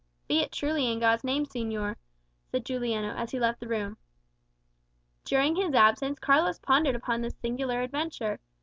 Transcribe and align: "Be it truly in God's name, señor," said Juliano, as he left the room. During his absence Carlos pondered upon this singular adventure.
"Be 0.27 0.39
it 0.39 0.51
truly 0.51 0.91
in 0.91 0.97
God's 0.97 1.23
name, 1.23 1.45
señor," 1.45 1.95
said 2.47 2.65
Juliano, 2.65 3.13
as 3.13 3.29
he 3.29 3.39
left 3.39 3.59
the 3.59 3.67
room. 3.67 3.97
During 5.25 5.55
his 5.57 5.75
absence 5.75 6.17
Carlos 6.17 6.57
pondered 6.57 6.95
upon 6.95 7.21
this 7.21 7.35
singular 7.39 7.81
adventure. 7.83 8.39